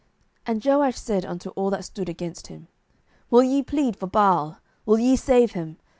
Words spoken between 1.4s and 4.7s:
all that stood against him, Will ye plead for Baal?